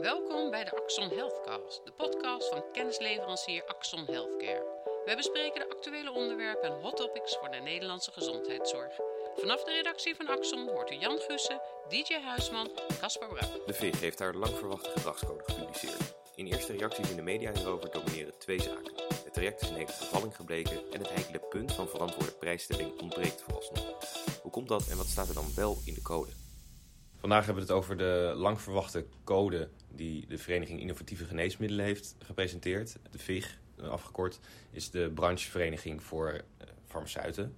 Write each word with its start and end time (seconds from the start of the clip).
Welkom 0.00 0.50
bij 0.50 0.64
de 0.64 0.82
Axon 0.82 1.08
Healthcast, 1.08 1.80
de 1.84 1.92
podcast 1.92 2.48
van 2.48 2.64
kennisleverancier 2.72 3.64
Axon 3.64 4.04
Healthcare. 4.04 4.64
Wij 5.04 5.16
bespreken 5.16 5.60
de 5.60 5.74
actuele 5.74 6.12
onderwerpen 6.12 6.68
en 6.68 6.80
hot 6.80 6.96
topics 6.96 7.36
voor 7.36 7.50
de 7.50 7.56
Nederlandse 7.56 8.12
gezondheidszorg. 8.12 8.92
Vanaf 9.36 9.64
de 9.64 9.72
redactie 9.72 10.14
van 10.14 10.26
Axon 10.26 10.68
hoort 10.68 10.90
u 10.90 10.94
Jan 10.94 11.18
Gussen, 11.18 11.60
DJ 11.88 12.14
Huisman 12.14 12.70
en 12.88 12.98
Caspar 12.98 13.28
Brouw. 13.28 13.64
De 13.66 13.72
VIG 13.72 14.00
heeft 14.00 14.18
haar 14.18 14.34
lang 14.34 14.56
verwachte 14.56 14.90
gedragscode 14.90 15.42
gepubliceerd. 15.46 16.14
In 16.34 16.46
eerste 16.46 16.72
reacties 16.72 17.10
in 17.10 17.16
de 17.16 17.22
media 17.22 17.52
hierover 17.52 17.90
domineren 17.90 18.38
twee 18.38 18.62
zaken. 18.62 18.92
Het 19.24 19.32
traject 19.32 19.62
is 19.62 19.68
een 19.68 19.74
hele 19.74 19.94
bevalling 19.98 20.36
gebleken 20.36 20.92
en 20.92 20.98
het 20.98 21.10
heikele 21.10 21.38
punt 21.38 21.72
van 21.72 21.88
verantwoorde 21.88 22.32
prijsstelling 22.32 23.00
ontbreekt 23.00 23.42
vooralsnog. 23.42 23.98
Hoe 24.42 24.50
komt 24.50 24.68
dat 24.68 24.88
en 24.88 24.96
wat 24.96 25.06
staat 25.06 25.28
er 25.28 25.34
dan 25.34 25.52
wel 25.54 25.78
in 25.84 25.94
de 25.94 26.02
code? 26.02 26.45
Vandaag 27.26 27.46
hebben 27.46 27.66
we 27.66 27.72
het 27.72 27.80
over 27.80 27.96
de 27.96 28.32
lang 28.36 28.60
verwachte 28.60 29.04
code 29.24 29.68
die 29.88 30.26
de 30.26 30.38
Vereniging 30.38 30.80
Innovatieve 30.80 31.24
Geneesmiddelen 31.24 31.84
heeft 31.84 32.16
gepresenteerd. 32.24 32.96
De 33.10 33.18
VIG, 33.18 33.58
afgekort, 33.90 34.40
is 34.70 34.90
de 34.90 35.10
branchevereniging 35.14 36.02
voor 36.02 36.32
uh, 36.32 36.40
farmaceuten. 36.86 37.54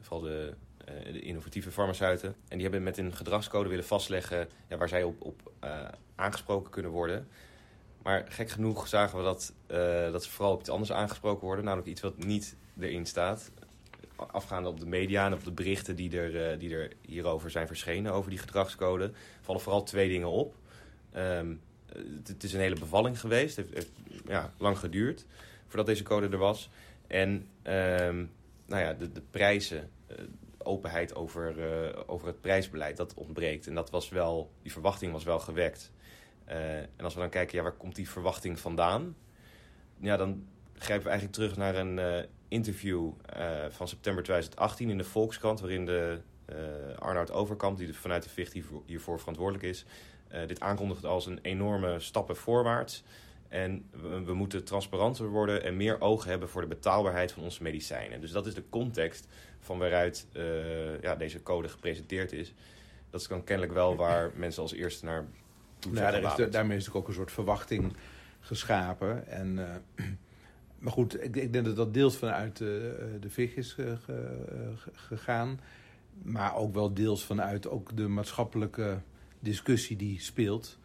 Vooral 0.00 0.20
de, 0.20 0.54
uh, 0.88 1.12
de, 1.12 1.20
innovatieve 1.20 1.70
farmaceuten. 1.70 2.28
En 2.48 2.58
die 2.58 2.62
hebben 2.62 2.82
met 2.82 2.98
een 2.98 3.14
gedragscode 3.14 3.68
willen 3.68 3.84
vastleggen 3.84 4.48
ja, 4.68 4.76
waar 4.76 4.88
zij 4.88 5.02
op, 5.02 5.22
op 5.22 5.52
uh, 5.64 5.88
aangesproken 6.14 6.70
kunnen 6.70 6.90
worden. 6.90 7.28
Maar 8.02 8.26
gek 8.28 8.50
genoeg 8.50 8.88
zagen 8.88 9.18
we 9.18 9.24
dat, 9.24 9.52
dat 10.12 10.24
ze 10.24 10.30
vooral 10.30 10.52
op 10.52 10.60
iets 10.60 10.70
anders 10.70 10.92
aangesproken 10.92 11.46
worden. 11.46 11.64
Namelijk 11.64 11.88
iets 11.88 12.00
wat 12.00 12.24
niet 12.24 12.56
erin 12.78 13.06
staat 13.06 13.50
afgaande 14.16 14.68
op 14.68 14.80
de 14.80 14.86
media 14.86 15.26
en 15.26 15.32
op 15.32 15.44
de 15.44 15.52
berichten 15.52 15.96
die 15.96 16.20
er, 16.20 16.58
die 16.58 16.74
er 16.74 16.92
hierover 17.00 17.50
zijn 17.50 17.66
verschenen, 17.66 18.12
over 18.12 18.30
die 18.30 18.38
gedragscode, 18.38 19.12
vallen 19.40 19.60
vooral 19.60 19.82
twee 19.82 20.08
dingen 20.08 20.30
op. 20.30 20.54
Um, 21.16 21.60
het 22.26 22.44
is 22.44 22.52
een 22.52 22.60
hele 22.60 22.78
bevalling 22.78 23.20
geweest, 23.20 23.56
het 23.56 23.70
heeft, 23.72 23.90
ja, 24.26 24.52
lang 24.58 24.78
geduurd 24.78 25.26
voordat 25.66 25.86
deze 25.86 26.02
code 26.02 26.28
er 26.28 26.38
was. 26.38 26.70
En 27.06 27.30
um, 27.62 28.30
nou 28.66 28.82
ja, 28.82 28.92
de, 28.92 29.12
de 29.12 29.22
prijzen, 29.30 29.90
uh, 30.10 30.16
openheid 30.58 31.14
over, 31.14 31.56
uh, 31.58 32.02
over 32.06 32.26
het 32.26 32.40
prijsbeleid, 32.40 32.96
dat 32.96 33.14
ontbreekt. 33.14 33.66
En 33.66 33.74
dat 33.74 33.90
was 33.90 34.08
wel, 34.08 34.50
die 34.62 34.72
verwachting 34.72 35.12
was 35.12 35.24
wel 35.24 35.38
gewekt. 35.38 35.92
En 36.44 36.88
als 37.04 37.14
we 37.14 37.20
dan 37.20 37.30
kijken, 37.30 37.56
ja, 37.56 37.62
waar 37.62 37.72
komt 37.72 37.94
die 37.94 38.08
verwachting 38.08 38.58
vandaan? 38.58 39.16
Ja, 39.98 40.16
dan 40.16 40.46
grijpen 40.74 41.04
we 41.04 41.10
eigenlijk 41.10 41.38
terug 41.38 41.56
naar 41.56 41.74
een 41.74 42.26
interview 42.48 43.10
van 43.68 43.88
september 43.88 44.22
2018 44.22 44.90
in 44.90 44.98
de 44.98 45.04
Volkskrant, 45.04 45.60
waarin 45.60 45.86
de 45.86 46.18
Arnoud 46.98 47.30
Overkamp, 47.30 47.78
die 47.78 47.94
vanuit 47.94 48.22
de 48.22 48.28
VIG 48.28 48.64
hiervoor 48.86 49.18
verantwoordelijk 49.18 49.64
is, 49.64 49.84
dit 50.46 50.60
aankondigt 50.60 51.04
als 51.04 51.26
een 51.26 51.38
enorme 51.42 52.00
stappen 52.00 52.36
voorwaarts. 52.36 53.04
En 53.48 53.84
we, 53.90 54.22
we, 54.24 54.34
moeten 54.34 54.64
transparanter 54.64 55.28
worden 55.28 55.62
en 55.62 55.76
meer 55.76 56.00
oog 56.00 56.24
hebben 56.24 56.48
voor 56.48 56.60
de 56.60 56.66
betaalbaarheid 56.66 57.32
van 57.32 57.42
onze 57.42 57.62
medicijnen. 57.62 58.20
Dus 58.20 58.30
dat 58.30 58.46
is 58.46 58.54
de 58.54 58.68
context 58.70 59.28
van 59.60 59.78
waaruit 59.78 60.26
uh, 60.32 61.00
ja, 61.00 61.16
deze 61.16 61.42
code 61.42 61.68
gepresenteerd 61.68 62.32
is. 62.32 62.54
Dat 63.10 63.20
is 63.20 63.28
dan 63.28 63.44
kennelijk 63.44 63.74
wel 63.74 63.96
waar 63.96 64.30
mensen 64.36 64.62
als 64.62 64.72
eerste 64.72 65.04
naar 65.04 65.24
toe 65.78 65.92
nou, 65.92 66.04
ja, 66.04 66.20
daar 66.20 66.40
is 66.40 66.50
Daarmee 66.50 66.76
is 66.76 66.84
natuurlijk 66.84 66.96
ook 66.96 67.08
een 67.08 67.14
soort 67.14 67.32
verwachting 67.32 67.96
geschapen. 68.40 69.26
En, 69.26 69.58
uh, 69.98 70.06
maar 70.86 70.94
goed, 70.94 71.22
ik, 71.22 71.36
ik, 71.36 71.52
denk 71.52 71.64
dat 71.64 71.76
dat 71.76 71.94
deels 71.94 72.16
vanuit 72.16 72.60
uh, 72.60 72.68
de 73.20 73.28
VIG 73.30 73.56
is 73.56 73.76
gegaan. 74.92 75.60
Maar 76.22 76.56
ook 76.56 76.74
wel 76.74 76.94
deels 76.94 77.24
vanuit 77.24 77.68
ook 77.68 77.96
de 77.96 78.08
maatschappelijke 78.08 79.00
discussie 79.38 79.96
die 79.96 80.20
speelt. 80.20 80.78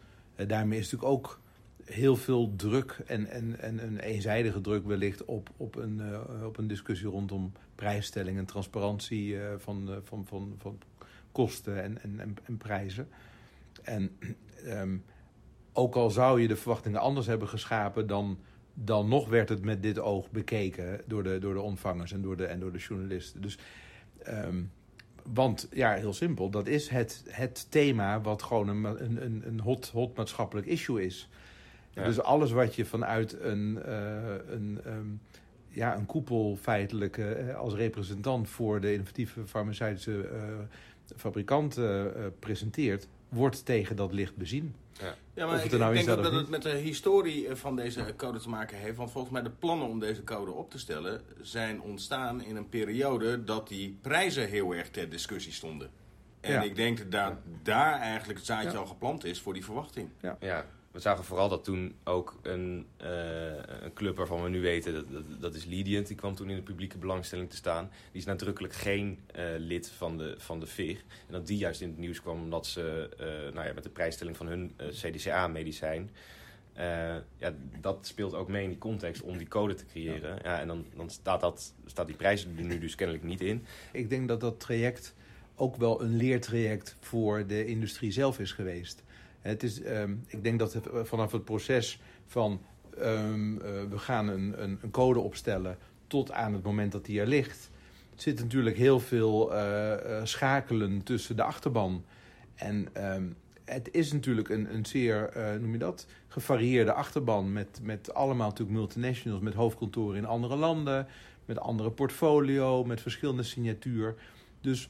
daarmee 0.47 0.79
is 0.79 0.91
natuurlijk 0.91 1.11
ook 1.11 1.39
heel 1.85 2.15
veel 2.15 2.53
druk 2.55 3.01
en, 3.05 3.27
en, 3.27 3.59
en 3.59 3.83
een 3.83 3.99
eenzijdige 3.99 4.61
druk 4.61 4.85
wellicht 4.85 5.25
op, 5.25 5.49
op, 5.57 5.75
een, 5.75 6.01
op 6.45 6.57
een 6.57 6.67
discussie 6.67 7.07
rondom 7.07 7.51
prijsstelling 7.75 8.37
en 8.37 8.45
transparantie 8.45 9.37
van, 9.57 9.89
van, 10.03 10.25
van, 10.25 10.55
van 10.57 10.77
kosten 11.31 11.83
en, 11.83 12.01
en, 12.01 12.37
en, 12.43 12.57
prijzen. 12.57 13.07
En 13.83 14.17
um, 14.65 15.03
ook 15.73 15.95
al 15.95 16.09
zou 16.09 16.41
je 16.41 16.47
de 16.47 16.55
verwachtingen 16.55 16.99
anders 16.99 17.27
hebben 17.27 17.47
geschapen, 17.47 18.07
dan, 18.07 18.39
dan 18.83 19.07
nog 19.07 19.29
werd 19.29 19.49
het 19.49 19.63
met 19.63 19.81
dit 19.81 19.99
oog 19.99 20.31
bekeken 20.31 21.01
door 21.05 21.23
de, 21.23 21.39
door 21.39 21.53
de 21.53 21.61
ontvangers 21.61 22.11
en 22.11 22.21
door 22.21 22.37
de, 22.37 22.45
en 22.45 22.59
door 22.59 22.71
de 22.71 22.77
journalisten. 22.77 23.41
Dus, 23.41 23.57
um, 24.27 24.71
want 25.23 25.67
ja, 25.71 25.93
heel 25.93 26.13
simpel, 26.13 26.49
dat 26.49 26.67
is 26.67 26.89
het, 26.89 27.23
het 27.29 27.71
thema 27.71 28.21
wat 28.21 28.43
gewoon 28.43 28.67
een, 28.67 29.23
een, 29.23 29.41
een 29.45 29.59
hot, 29.59 29.89
hot 29.89 30.17
maatschappelijk 30.17 30.67
issue 30.67 31.05
is. 31.05 31.29
Ja. 31.89 32.03
Dus 32.03 32.21
alles 32.21 32.51
wat 32.51 32.75
je 32.75 32.85
vanuit 32.85 33.39
een, 33.41 33.79
uh, 33.85 34.33
een, 34.47 34.79
um, 34.87 35.21
ja, 35.67 35.95
een 35.95 36.05
koepel 36.05 36.57
feitelijk 36.61 37.17
uh, 37.17 37.55
als 37.55 37.73
representant 37.73 38.49
voor 38.49 38.81
de 38.81 38.93
innovatieve 38.93 39.47
farmaceutische 39.47 40.29
uh, 40.33 40.39
fabrikant 41.15 41.79
presenteert, 42.39 43.07
wordt 43.29 43.65
tegen 43.65 43.95
dat 43.95 44.13
licht 44.13 44.35
bezien. 44.35 44.75
Ja, 45.33 45.45
maar 45.45 45.65
ik, 45.65 45.71
nou 45.71 45.95
ik 45.95 46.05
denk 46.05 46.23
dat 46.23 46.33
het 46.33 46.49
met 46.49 46.61
de 46.61 46.69
historie 46.69 47.55
van 47.55 47.75
deze 47.75 48.13
code 48.17 48.39
te 48.39 48.49
maken 48.49 48.77
heeft. 48.77 48.97
Want 48.97 49.11
volgens 49.11 49.33
mij 49.33 49.41
de 49.41 49.49
plannen 49.49 49.87
om 49.87 49.99
deze 49.99 50.23
code 50.23 50.51
op 50.51 50.71
te 50.71 50.79
stellen 50.79 51.21
zijn 51.41 51.81
ontstaan 51.81 52.43
in 52.43 52.55
een 52.55 52.69
periode 52.69 53.43
dat 53.43 53.67
die 53.67 53.97
prijzen 54.01 54.47
heel 54.47 54.75
erg 54.75 54.89
ter 54.89 55.09
discussie 55.09 55.53
stonden. 55.53 56.00
En 56.41 56.51
ja. 56.51 56.61
ik 56.61 56.75
denk 56.75 56.97
dat 56.97 57.11
daar, 57.11 57.37
daar 57.63 57.99
eigenlijk 57.99 58.37
het 58.39 58.47
zaadje 58.47 58.71
ja. 58.71 58.77
al 58.77 58.85
geplant 58.85 59.25
is 59.25 59.41
voor 59.41 59.53
die 59.53 59.65
verwachting. 59.65 60.09
Ja. 60.21 60.37
ja 60.39 60.65
we 60.91 60.99
zagen 60.99 61.23
vooral 61.23 61.49
dat 61.49 61.63
toen 61.63 61.95
ook 62.03 62.39
een, 62.41 62.85
uh, 63.01 63.07
een 63.81 63.93
club 63.93 64.17
waarvan 64.17 64.43
we 64.43 64.49
nu 64.49 64.61
weten, 64.61 64.93
dat, 64.93 65.11
dat, 65.11 65.23
dat, 65.41 65.55
is 65.55 65.65
Lidient, 65.65 66.07
die 66.07 66.15
kwam 66.15 66.35
toen 66.35 66.49
in 66.49 66.55
de 66.55 66.61
publieke 66.61 66.97
belangstelling 66.97 67.49
te 67.49 67.55
staan. 67.55 67.89
Die 68.11 68.21
is 68.21 68.25
nadrukkelijk 68.25 68.73
geen 68.73 69.19
uh, 69.35 69.43
lid 69.57 69.89
van 69.89 70.17
de, 70.17 70.35
van 70.37 70.59
de 70.59 70.65
VIG. 70.65 70.97
En 71.27 71.33
dat 71.33 71.47
die 71.47 71.57
juist 71.57 71.81
in 71.81 71.87
het 71.87 71.97
nieuws 71.97 72.21
kwam 72.21 72.41
omdat 72.41 72.67
ze 72.67 73.09
uh, 73.19 73.53
nou 73.53 73.67
ja, 73.67 73.73
met 73.73 73.83
de 73.83 73.89
prijsstelling 73.89 74.37
van 74.37 74.47
hun 74.47 74.75
CDCA-medicijn. 74.89 76.09
ja, 77.37 77.53
dat 77.81 78.07
speelt 78.07 78.33
ook 78.33 78.47
mee 78.47 78.63
in 78.63 78.69
die 78.69 78.77
context 78.77 79.21
om 79.21 79.37
die 79.37 79.47
code 79.47 79.73
te 79.73 79.85
creëren. 79.85 80.35
Ja. 80.43 80.51
ja 80.51 80.59
en 80.59 80.67
dan, 80.67 80.85
dan 80.95 81.09
staat, 81.09 81.41
dat, 81.41 81.73
staat 81.85 82.07
die 82.07 82.15
prijs 82.15 82.43
er 82.43 82.63
nu 82.63 82.79
dus 82.79 82.95
kennelijk 82.95 83.25
niet 83.25 83.41
in. 83.41 83.65
Ik 83.91 84.09
denk 84.09 84.27
dat 84.27 84.39
dat 84.39 84.59
traject 84.59 85.15
ook 85.61 85.75
wel 85.75 86.01
een 86.01 86.15
leertraject 86.15 86.95
voor 86.99 87.47
de 87.47 87.65
industrie 87.65 88.11
zelf 88.11 88.39
is 88.39 88.51
geweest. 88.51 89.03
Het 89.39 89.63
is, 89.63 89.85
um, 89.85 90.23
ik 90.27 90.43
denk 90.43 90.59
dat 90.59 90.73
het, 90.73 90.87
vanaf 91.03 91.31
het 91.31 91.45
proces 91.45 92.01
van 92.25 92.61
um, 92.99 93.53
uh, 93.53 93.61
we 93.89 93.97
gaan 93.97 94.27
een, 94.27 94.63
een, 94.63 94.79
een, 94.81 94.91
code 94.91 95.19
opstellen 95.19 95.77
tot 96.07 96.31
aan 96.31 96.53
het 96.53 96.63
moment 96.63 96.91
dat 96.91 97.05
die 97.05 97.19
er 97.19 97.27
ligt, 97.27 97.69
zit 98.15 98.39
natuurlijk 98.39 98.77
heel 98.77 98.99
veel 98.99 99.53
uh, 99.53 99.95
schakelen 100.23 101.03
tussen 101.03 101.35
de 101.35 101.43
achterban. 101.43 102.05
En 102.55 102.87
um, 103.13 103.35
het 103.65 103.89
is 103.91 104.11
natuurlijk 104.11 104.49
een, 104.49 104.73
een 104.73 104.85
zeer, 104.85 105.33
noem 105.59 105.71
je 105.71 105.77
dat, 105.77 106.07
gevarieerde 106.27 106.93
achterban 106.93 107.53
met, 107.53 107.79
met 107.83 108.13
allemaal 108.13 108.49
natuurlijk 108.49 108.77
multinationals 108.77 109.41
met 109.41 109.53
hoofdkantoren 109.53 110.17
in 110.17 110.25
andere 110.25 110.55
landen, 110.55 111.07
met 111.45 111.59
andere 111.59 111.91
portfolio, 111.91 112.83
met 112.83 113.01
verschillende 113.01 113.43
signatuur. 113.43 114.15
Dus 114.61 114.89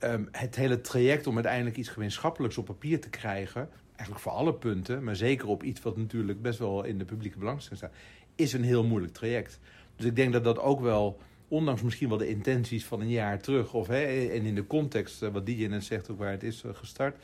um, 0.00 0.28
het 0.32 0.56
hele 0.56 0.80
traject 0.80 1.26
om 1.26 1.34
uiteindelijk 1.34 1.76
iets 1.76 1.88
gemeenschappelijks 1.88 2.58
op 2.58 2.64
papier 2.64 3.00
te 3.00 3.08
krijgen, 3.08 3.68
eigenlijk 3.96 4.20
voor 4.20 4.32
alle 4.32 4.54
punten, 4.54 5.04
maar 5.04 5.16
zeker 5.16 5.48
op 5.48 5.62
iets 5.62 5.82
wat 5.82 5.96
natuurlijk 5.96 6.42
best 6.42 6.58
wel 6.58 6.84
in 6.84 6.98
de 6.98 7.04
publieke 7.04 7.38
belangstelling 7.38 7.78
staat, 7.78 7.96
is 8.34 8.52
een 8.52 8.64
heel 8.64 8.84
moeilijk 8.84 9.12
traject. 9.12 9.60
Dus 9.96 10.06
ik 10.06 10.16
denk 10.16 10.32
dat 10.32 10.44
dat 10.44 10.58
ook 10.58 10.80
wel, 10.80 11.18
ondanks 11.48 11.82
misschien 11.82 12.08
wel 12.08 12.18
de 12.18 12.28
intenties 12.28 12.84
van 12.84 13.00
een 13.00 13.10
jaar 13.10 13.40
terug, 13.40 13.74
of 13.74 13.86
hè, 13.86 14.28
en 14.28 14.44
in 14.44 14.54
de 14.54 14.66
context, 14.66 15.20
wat 15.20 15.46
die 15.46 15.68
net 15.68 15.84
zegt, 15.84 16.10
ook 16.10 16.18
waar 16.18 16.30
het 16.30 16.42
is 16.42 16.64
gestart, 16.72 17.16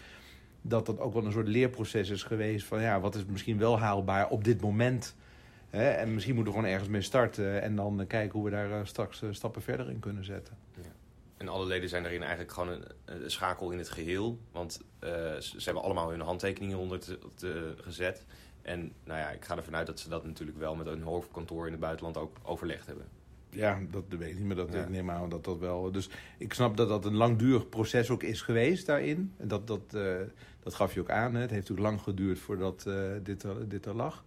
dat 0.63 0.87
dat 0.87 0.99
ook 0.99 1.13
wel 1.13 1.25
een 1.25 1.33
soort 1.33 1.49
leerproces 1.49 2.11
is 2.11 2.23
geweest 2.23 2.67
van 2.67 2.81
ja, 2.81 3.01
wat 3.01 3.15
is 3.15 3.25
misschien 3.25 3.59
wel 3.59 3.79
haalbaar 3.79 4.29
op 4.29 4.45
dit 4.45 4.61
moment. 4.61 5.17
Hè, 5.71 5.89
en 5.91 6.15
misschien 6.15 6.35
moeten 6.35 6.53
we 6.53 6.59
gewoon 6.59 6.75
ergens 6.75 6.93
mee 6.93 7.03
starten 7.03 7.63
en 7.63 7.77
dan 7.77 8.05
kijken 8.07 8.33
hoe 8.33 8.45
we 8.45 8.51
daar 8.51 8.87
straks 8.87 9.23
stappen 9.31 9.63
verder 9.63 9.91
in 9.91 9.99
kunnen 9.99 10.25
zetten. 10.25 10.57
En 11.37 11.49
alle 11.49 11.67
leden 11.67 11.89
zijn 11.89 12.03
daarin 12.03 12.23
eigenlijk 12.23 12.53
gewoon 12.53 12.69
een, 12.69 12.85
een 13.05 13.31
schakel 13.31 13.71
in 13.71 13.79
het 13.79 13.89
geheel. 13.89 14.39
Want 14.53 14.81
uh, 15.01 15.11
ze, 15.11 15.41
ze, 15.41 15.65
hebben 15.65 15.83
allemaal 15.83 16.11
hun 16.11 16.21
handtekeningen 16.21 16.79
onder 16.79 16.99
te, 17.01 17.19
te, 17.35 17.75
gezet. 17.81 18.25
En 18.63 18.93
nou 19.05 19.19
ja, 19.19 19.31
ik 19.31 19.45
ga 19.45 19.57
ervan 19.57 19.77
uit 19.77 19.87
dat 19.87 20.01
ze 20.01 20.09
dat 20.09 20.25
natuurlijk 20.25 20.59
wel 20.59 20.75
met 20.75 20.87
een 20.87 21.03
hoofdkantoor 21.03 21.67
in 21.67 21.73
het 21.73 21.81
buitenland 21.81 22.17
ook 22.17 22.37
overlegd 22.43 22.87
hebben. 22.87 23.07
Ja, 23.51 23.81
dat 23.91 24.05
weet 24.09 24.31
ik 24.31 24.39
niet, 24.39 24.47
maar 24.47 24.57
dat, 24.57 24.73
ja. 24.73 24.83
ik 24.83 24.89
neem 24.89 25.11
aan 25.11 25.29
dat 25.29 25.45
dat 25.45 25.59
wel... 25.59 25.93
Dus 25.93 26.09
ik 26.39 26.53
snap 26.53 26.77
dat 26.77 26.89
dat 26.89 27.05
een 27.05 27.15
langdurig 27.15 27.69
proces 27.69 28.11
ook 28.11 28.23
is 28.23 28.43
geweest 28.43 28.87
daarin. 28.87 29.33
En 29.37 29.49
dat, 29.49 29.67
dat, 29.67 29.81
uh, 29.95 30.15
dat 30.63 30.75
gaf 30.75 30.95
je 30.95 31.01
ook 31.01 31.11
aan. 31.11 31.35
Hè. 31.35 31.41
Het 31.41 31.51
heeft 31.51 31.69
natuurlijk 31.69 31.89
lang 31.89 32.01
geduurd 32.03 32.39
voordat 32.39 32.85
uh, 32.89 33.11
dit, 33.23 33.43
er, 33.43 33.69
dit 33.69 33.87
er 33.87 33.95
lag. 33.95 34.25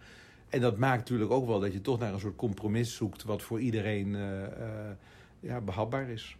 En 0.49 0.61
dat 0.61 0.77
maakt 0.77 0.97
natuurlijk 0.97 1.31
ook 1.31 1.47
wel 1.47 1.59
dat 1.59 1.73
je 1.73 1.81
toch 1.81 1.99
naar 1.99 2.13
een 2.13 2.19
soort 2.19 2.35
compromis 2.35 2.95
zoekt... 2.95 3.23
wat 3.23 3.41
voor 3.41 3.59
iedereen 3.59 4.17
ja, 5.39 5.61
behapbaar 5.61 6.09
is. 6.09 6.37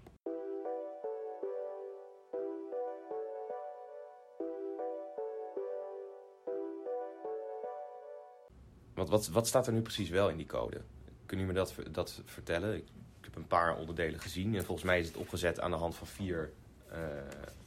Wat, 9.10 9.28
wat 9.28 9.48
staat 9.48 9.68
er 9.68 9.74
nu 9.74 9.82
precies 9.82 10.10
wel 10.10 10.30
in 10.30 10.38
die 10.38 10.46
code? 10.46 10.82
Kunnen 11.26 11.46
jullie 11.46 11.46
me 11.46 11.54
dat, 11.54 11.94
dat 11.94 12.22
vertellen? 12.26 12.76
Ik, 12.76 12.84
heb 13.22 13.36
een 13.36 13.48
paar 13.48 13.78
onderdelen 13.78 14.20
gezien 14.20 14.56
en 14.56 14.66
volgens 14.66 14.86
mij 14.86 15.00
is 15.00 15.08
het 15.08 15.18
opgezet 15.18 15.60
aan 15.60 15.72
de 15.72 15.78
hand 15.78 15.96
van 15.96 16.08
vier 16.08 16.52
uh, 16.92 16.98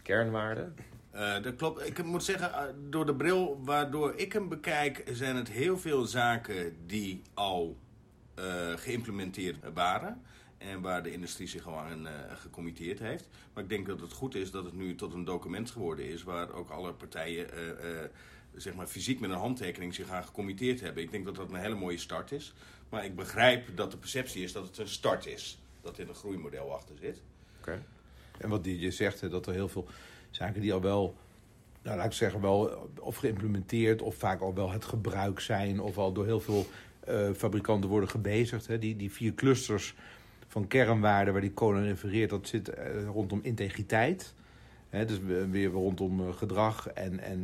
kernwaarden. 0.03 0.77
Uh, 1.15 1.43
dat 1.43 1.56
klopt. 1.56 1.87
Ik 1.87 2.05
moet 2.05 2.25
zeggen, 2.25 2.75
door 2.91 3.06
de 3.06 3.15
bril 3.15 3.61
waardoor 3.65 4.15
ik 4.17 4.33
hem 4.33 4.49
bekijk, 4.49 5.03
zijn 5.12 5.37
het 5.37 5.49
heel 5.49 5.79
veel 5.79 6.05
zaken 6.05 6.77
die 6.87 7.23
al 7.35 7.77
geïmplementeerd 8.77 9.56
waren. 9.75 10.23
En 10.59 10.81
waar 10.81 11.03
de 11.03 11.12
industrie 11.12 11.49
zich 11.49 11.62
gewoon 11.62 11.85
aan 11.85 12.09
gecommitteerd 12.37 12.99
heeft. 12.99 13.29
Maar 13.55 13.62
ik 13.62 13.69
denk 13.69 13.87
dat 13.87 14.00
het 14.00 14.12
goed 14.12 14.35
is 14.35 14.50
dat 14.50 14.65
het 14.65 14.75
nu 14.75 14.94
tot 14.94 15.12
een 15.12 15.25
document 15.25 15.71
geworden 15.71 16.09
is. 16.09 16.23
Waar 16.23 16.53
ook 16.53 16.71
alle 16.71 16.93
partijen 16.93 17.49
zeg 18.56 18.75
maar 18.75 18.87
fysiek 18.87 19.20
met 19.20 19.31
een 19.31 19.37
handtekening 19.37 19.94
zich 19.94 20.10
aan 20.10 20.25
gecommitteerd 20.25 20.81
hebben. 20.81 21.02
Ik 21.02 21.10
denk 21.10 21.25
dat 21.25 21.34
dat 21.34 21.50
een 21.50 21.56
hele 21.56 21.75
mooie 21.75 21.99
start 21.99 22.32
is. 22.32 22.54
Maar 22.88 23.04
ik 23.04 23.16
begrijp 23.16 23.76
dat 23.76 23.90
de 23.90 23.96
perceptie 23.96 24.43
is 24.43 24.52
dat 24.52 24.66
het 24.66 24.78
een 24.78 24.88
start 24.88 25.26
is. 25.26 25.58
Dat 25.81 25.99
er 25.99 26.08
een 26.08 26.14
groeimodel 26.14 26.75
achter 26.75 26.96
zit. 27.00 27.22
Oké. 27.58 27.82
En 28.38 28.49
wat 28.49 28.64
je 28.64 28.90
zegt, 28.90 29.31
dat 29.31 29.46
er 29.46 29.52
heel 29.52 29.69
veel 29.69 29.87
zaken 30.31 30.60
die 30.60 30.72
al 30.72 30.81
wel, 30.81 31.16
nou, 31.82 31.96
laat 31.96 32.06
ik 32.06 32.12
zeggen, 32.12 32.40
wel 32.40 32.90
of 33.00 33.16
geïmplementeerd 33.16 34.02
of 34.02 34.14
vaak 34.14 34.40
al 34.40 34.55
wel 34.55 34.70
het 34.70 34.84
gebruik 34.84 35.40
zijn 35.40 35.81
of 35.81 35.98
al 35.98 36.12
door 36.12 36.25
heel 36.25 36.40
veel 36.40 36.66
uh, 37.08 37.31
fabrikanten 37.32 37.90
worden 37.90 38.08
gebezigd. 38.08 38.66
Hè. 38.66 38.78
Die, 38.78 38.96
die 38.96 39.12
vier 39.12 39.34
clusters 39.34 39.94
van 40.48 40.66
kernwaarden 40.66 41.32
waar 41.32 41.43
die 41.43 41.55
code 41.55 41.82
refereert, 41.82 42.31
dat 42.31 42.48
zit 42.48 42.69
uh, 42.69 43.05
rondom 43.05 43.40
integriteit. 43.43 44.34
Hè, 44.93 45.05
dus 45.05 45.19
weer 45.50 45.71
rondom 45.71 46.21
uh, 46.21 46.33
gedrag 46.33 46.89
en, 46.89 47.21
en 47.21 47.39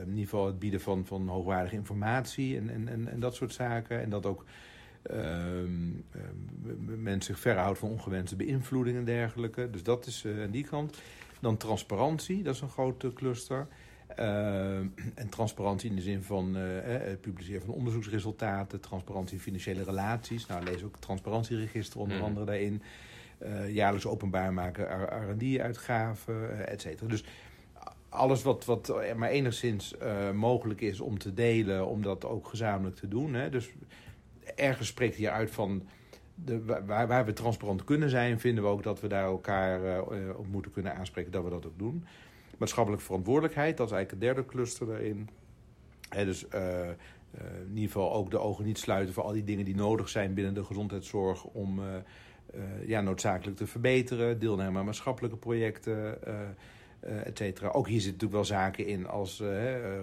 in 0.00 0.08
ieder 0.08 0.24
geval 0.24 0.46
het 0.46 0.58
bieden 0.58 0.80
van, 0.80 1.06
van 1.06 1.28
hoogwaardige 1.28 1.74
informatie 1.74 2.56
en, 2.56 2.70
en, 2.70 2.88
en, 2.88 3.08
en 3.08 3.20
dat 3.20 3.34
soort 3.34 3.52
zaken. 3.52 4.00
En 4.00 4.10
dat 4.10 4.26
ook 4.26 4.44
men 6.86 7.22
zich 7.22 7.38
verhoudt 7.38 7.78
van 7.78 7.90
ongewenste 7.90 8.36
beïnvloeding 8.36 8.96
en 8.96 9.04
dergelijke. 9.04 9.70
Dus 9.70 9.82
dat 9.82 10.06
is 10.06 10.26
aan 10.44 10.50
die 10.50 10.64
kant. 10.64 10.98
Dan 11.40 11.56
transparantie, 11.56 12.42
dat 12.42 12.54
is 12.54 12.60
een 12.60 12.68
grote 12.68 13.12
cluster. 13.12 13.66
Uh, 14.18 14.76
en 15.14 15.28
transparantie 15.28 15.90
in 15.90 15.96
de 15.96 16.02
zin 16.02 16.22
van 16.22 16.56
uh, 16.56 16.62
het 16.82 17.20
publiceren 17.20 17.60
van 17.60 17.74
onderzoeksresultaten, 17.74 18.80
transparantie 18.80 19.36
in 19.36 19.42
financiële 19.42 19.82
relaties. 19.82 20.46
Nou, 20.46 20.64
lees 20.64 20.82
ook 20.82 20.92
het 20.92 21.00
transparantieregister 21.00 22.00
onder 22.00 22.16
mm. 22.16 22.22
andere 22.22 22.46
daarin. 22.46 22.82
Uh, 23.42 23.74
jaarlijks 23.74 24.06
openbaar 24.06 24.52
maken 24.52 24.88
R&D-uitgaven, 25.30 26.66
et 26.68 26.80
cetera. 26.80 27.08
Dus 27.08 27.24
alles 28.08 28.42
wat, 28.42 28.64
wat 28.64 28.94
maar 29.16 29.28
enigszins 29.28 29.94
mogelijk 30.34 30.80
is 30.80 31.00
om 31.00 31.18
te 31.18 31.34
delen, 31.34 31.86
om 31.86 32.02
dat 32.02 32.24
ook 32.24 32.48
gezamenlijk 32.48 32.96
te 32.96 33.08
doen. 33.08 33.34
Hè. 33.34 33.50
Dus 33.50 33.70
ergens 34.54 34.88
spreekt 34.88 35.16
hier 35.16 35.30
uit 35.30 35.50
van 35.50 35.82
de, 36.34 36.64
waar, 36.64 37.06
waar, 37.06 37.24
we 37.24 37.32
transparant 37.32 37.84
kunnen 37.84 38.10
zijn, 38.10 38.40
vinden 38.40 38.64
we 38.64 38.70
ook 38.70 38.82
dat 38.82 39.00
we 39.00 39.08
daar 39.08 39.24
elkaar 39.24 40.02
op 40.36 40.46
moeten 40.46 40.72
kunnen 40.72 40.94
aanspreken 40.94 41.32
dat 41.32 41.44
we 41.44 41.50
dat 41.50 41.66
ook 41.66 41.78
doen. 41.78 42.04
Maatschappelijke 42.58 43.04
verantwoordelijkheid, 43.04 43.76
dat 43.76 43.86
is 43.86 43.92
eigenlijk 43.92 44.24
het 44.24 44.34
derde 44.34 44.50
cluster 44.50 44.86
daarin. 44.86 45.28
dus 46.10 46.44
in 47.64 47.68
ieder 47.68 47.90
geval 47.90 48.12
ook 48.12 48.30
de 48.30 48.38
ogen 48.38 48.64
niet 48.64 48.78
sluiten 48.78 49.14
voor 49.14 49.22
al 49.22 49.32
die 49.32 49.44
dingen 49.44 49.64
die 49.64 49.76
nodig 49.76 50.08
zijn 50.08 50.34
binnen 50.34 50.54
de 50.54 50.64
gezondheidszorg 50.64 51.44
om 51.44 51.80
ja, 52.86 53.00
noodzakelijk 53.00 53.56
te 53.56 53.66
verbeteren. 53.66 54.38
Deelnemen 54.38 54.78
aan 54.78 54.84
maatschappelijke 54.84 55.36
projecten, 55.36 56.22
et 57.00 57.38
cetera. 57.38 57.68
Ook 57.68 57.88
hier 57.88 58.00
zitten 58.00 58.28
natuurlijk 58.28 58.48
wel 58.48 58.58
zaken 58.58 58.86
in 58.86 59.06
als 59.06 59.42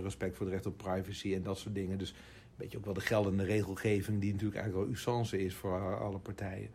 respect 0.03 0.35
voor 0.35 0.45
het 0.45 0.55
recht 0.55 0.65
op 0.65 0.77
privacy 0.77 1.33
en 1.33 1.43
dat 1.43 1.57
soort 1.57 1.75
dingen. 1.75 1.97
Dus 1.97 2.13
beetje 2.55 2.77
ook 2.77 2.85
wel 2.85 2.93
de 2.93 3.01
geldende 3.01 3.43
regelgeving 3.43 4.21
die 4.21 4.31
natuurlijk 4.31 4.59
eigenlijk 4.61 4.85
wel 4.87 4.95
usance 4.95 5.39
is 5.39 5.55
voor 5.55 5.99
alle 5.99 6.17
partijen. 6.17 6.69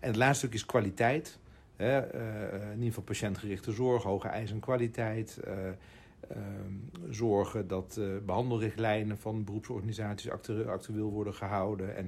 En 0.00 0.08
het 0.08 0.16
laatste 0.16 0.38
stuk 0.46 0.54
is 0.54 0.66
kwaliteit. 0.66 1.38
Hè, 1.76 2.14
uh, 2.14 2.62
in 2.62 2.72
ieder 2.72 2.88
geval 2.88 3.02
patiëntgerichte 3.02 3.72
zorg, 3.72 4.02
hoge 4.02 4.28
eisen 4.28 4.54
en 4.54 4.62
kwaliteit. 4.62 5.40
Uh, 6.30 6.38
zorgen 7.10 7.66
dat 7.68 8.00
behandelrichtlijnen 8.26 9.18
van 9.18 9.44
beroepsorganisaties 9.44 10.30
actueel 10.66 11.10
worden 11.10 11.34
gehouden. 11.34 11.96
En 11.96 12.04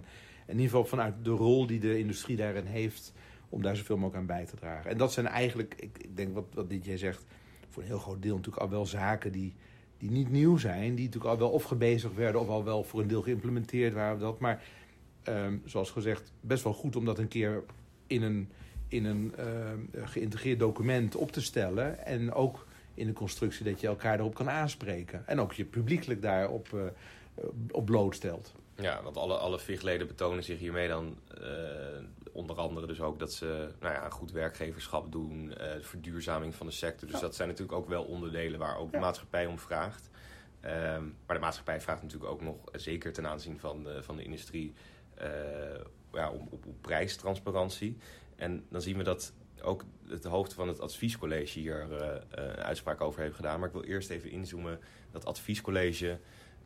in 0.47 0.53
ieder 0.55 0.65
geval 0.65 0.85
vanuit 0.85 1.15
de 1.23 1.31
rol 1.31 1.67
die 1.67 1.81
de 1.81 1.99
industrie 1.99 2.37
daarin 2.37 2.67
heeft, 2.67 3.13
om 3.49 3.63
daar 3.63 3.77
zoveel 3.77 3.97
mogelijk 3.97 4.21
aan 4.21 4.37
bij 4.37 4.47
te 4.47 4.57
dragen. 4.57 4.91
En 4.91 4.97
dat 4.97 5.13
zijn 5.13 5.27
eigenlijk, 5.27 5.75
ik, 5.75 6.17
denk 6.17 6.35
wat, 6.35 6.47
wat 6.55 6.85
jij 6.85 6.97
zegt, 6.97 7.25
voor 7.69 7.83
een 7.83 7.89
heel 7.89 7.99
groot 7.99 8.23
deel 8.23 8.37
natuurlijk 8.37 8.63
al 8.63 8.71
wel 8.71 8.87
zaken 8.87 9.33
die 9.33 9.55
die 9.99 10.11
niet 10.11 10.31
nieuw 10.31 10.57
zijn, 10.57 10.95
die 10.95 11.05
natuurlijk 11.05 11.33
al 11.33 11.39
wel 11.39 11.51
of 11.51 11.63
gebezigd 11.63 12.15
werden 12.15 12.41
of 12.41 12.49
al 12.49 12.65
wel 12.65 12.85
voor 12.85 13.01
een 13.01 13.09
deel 13.09 13.23
geïmplementeerd 13.23 13.95
waren. 13.95 14.19
Dat. 14.19 14.39
Maar 14.39 14.63
um, 15.29 15.63
zoals 15.65 15.91
gezegd, 15.91 16.33
best 16.41 16.65
wel 16.65 16.73
goed 16.73 16.97
om 16.97 17.05
dat 17.05 17.19
een 17.19 17.29
keer 17.29 17.65
in 18.07 18.23
een, 18.23 18.49
in 18.89 19.05
een 19.05 19.35
uh, 19.39 20.05
geïntegreerd 20.07 20.59
document 20.59 21.15
op 21.15 21.33
te 21.33 21.43
stellen. 21.43 22.07
En 22.07 22.33
ook 22.33 22.66
in 22.97 23.07
de 23.07 23.13
constructie 23.13 23.65
dat 23.65 23.81
je 23.81 23.87
elkaar 23.87 24.19
erop 24.19 24.35
kan 24.35 24.51
aanspreken. 24.51 25.27
En 25.27 25.41
ook 25.41 25.53
je 25.53 25.65
publiekelijk 25.65 26.23
daarop 26.23 26.69
uh, 26.75 26.83
op 27.71 27.85
blootstelt. 27.85 28.55
Ja, 28.77 29.03
want 29.03 29.17
alle, 29.17 29.37
alle 29.37 29.59
VIG-leden 29.59 30.07
betonen 30.07 30.45
zich 30.45 30.59
hiermee 30.59 30.89
dan 30.89 31.19
uh, 31.41 31.47
onder 32.33 32.57
andere 32.57 32.87
dus 32.87 33.01
ook 33.01 33.19
dat 33.19 33.33
ze 33.33 33.69
nou 33.81 33.95
ja, 33.95 34.09
goed 34.11 34.33
werkgeverschap 34.33 35.13
doen, 35.13 35.55
uh, 35.61 35.71
verduurzaming 35.81 36.55
van 36.55 36.67
de 36.67 36.73
sector. 36.73 37.09
Dus 37.09 37.21
dat 37.21 37.35
zijn 37.35 37.49
natuurlijk 37.49 37.79
ook 37.79 37.89
wel 37.89 38.05
onderdelen 38.05 38.59
waar 38.59 38.79
ook 38.79 38.93
de 38.93 38.99
maatschappij 38.99 39.47
om 39.47 39.59
vraagt. 39.59 40.11
Um, 40.65 41.17
maar 41.27 41.37
de 41.37 41.43
maatschappij 41.43 41.81
vraagt 41.81 42.03
natuurlijk 42.03 42.31
ook 42.31 42.41
nog, 42.41 42.57
zeker 42.73 43.13
ten 43.13 43.27
aanzien 43.27 43.59
van 43.59 43.83
de, 43.83 44.03
van 44.03 44.17
de 44.17 44.23
industrie, 44.23 44.73
uh, 45.23 45.27
ja, 46.13 46.31
om, 46.31 46.49
op, 46.51 46.67
op 46.67 46.75
prijstransparantie. 46.81 47.97
En 48.37 48.65
dan 48.69 48.81
zien 48.81 48.97
we 48.97 49.03
dat 49.03 49.33
ook 49.63 49.85
het 50.09 50.25
hoofd 50.25 50.53
van 50.53 50.69
het 50.69 50.81
adviescollege 50.81 51.59
hier 51.59 51.87
een 52.31 52.57
uitspraak 52.57 53.01
over 53.01 53.21
heeft 53.21 53.37
gedaan. 53.37 53.59
Maar 53.59 53.69
ik 53.69 53.75
wil 53.75 53.85
eerst 53.85 54.11
even 54.11 54.31
inzoomen. 54.31 54.79
Dat 55.11 55.25
adviescollege 55.25 56.19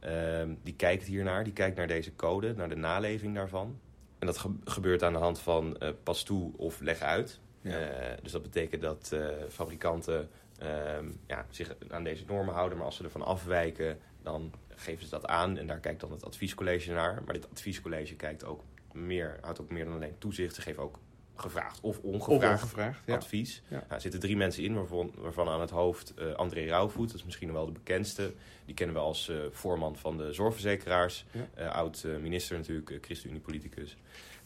Um, 0.05 0.59
die 0.63 0.75
kijkt 0.75 1.05
hiernaar, 1.05 1.45
die 1.45 1.53
kijkt 1.53 1.77
naar 1.77 1.87
deze 1.87 2.17
code, 2.17 2.55
naar 2.55 2.69
de 2.69 2.77
naleving 2.77 3.35
daarvan. 3.35 3.81
En 4.19 4.27
dat 4.27 4.47
gebeurt 4.65 5.03
aan 5.03 5.13
de 5.13 5.19
hand 5.19 5.41
van 5.41 5.77
uh, 5.83 5.89
pas 6.03 6.23
toe 6.23 6.53
of 6.57 6.81
leg 6.81 7.01
uit. 7.01 7.41
Ja. 7.61 7.81
Uh, 7.81 8.17
dus 8.23 8.33
dat 8.33 8.43
betekent 8.43 8.83
dat 8.83 9.11
uh, 9.15 9.29
fabrikanten 9.49 10.31
um, 10.63 11.21
ja, 11.27 11.47
zich 11.51 11.75
aan 11.89 12.05
deze 12.05 12.25
normen 12.27 12.55
houden, 12.55 12.77
maar 12.77 12.87
als 12.87 12.97
ze 12.97 13.05
ervan 13.05 13.23
afwijken, 13.23 13.99
dan 14.23 14.53
geven 14.69 15.05
ze 15.05 15.11
dat 15.11 15.27
aan 15.27 15.59
en 15.59 15.67
daar 15.67 15.81
kijkt 15.81 16.01
dan 16.01 16.13
het 16.13 16.25
adviescollege 16.25 16.93
naar. 16.93 17.23
Maar 17.25 17.35
dit 17.35 17.51
adviescollege 17.51 18.15
kijkt 18.15 18.45
ook 18.45 18.65
meer, 18.93 19.39
houdt 19.41 19.61
ook 19.61 19.71
meer 19.71 19.85
dan 19.85 19.95
alleen 19.95 20.19
toezicht. 20.19 20.55
Ze 20.55 20.63
geven 20.63 20.83
ook 20.83 20.99
gevraagd 21.41 21.81
of 21.81 21.99
ongevraagd, 21.99 23.09
advies. 23.09 23.63
Ja. 23.69 23.85
er 23.89 24.01
zitten 24.01 24.21
drie 24.21 24.37
mensen 24.37 24.63
in, 24.63 24.75
waarvan, 24.75 25.13
waarvan 25.17 25.49
aan 25.49 25.61
het 25.61 25.71
hoofd 25.71 26.15
uh, 26.19 26.33
André 26.33 26.67
Rauwvoet, 26.67 27.07
dat 27.07 27.17
is 27.17 27.25
misschien 27.25 27.53
wel 27.53 27.67
de 27.67 27.73
bekendste. 27.73 28.33
Die 28.65 28.75
kennen 28.75 28.97
we 28.97 29.03
als 29.03 29.29
uh, 29.29 29.37
voorman 29.51 29.97
van 29.97 30.17
de 30.17 30.33
zorgverzekeraars. 30.33 31.25
Ja. 31.31 31.65
Uh, 31.65 31.75
oud 31.75 32.07
minister 32.21 32.57
natuurlijk, 32.57 32.99
ChristenUnie-politicus. 33.01 33.97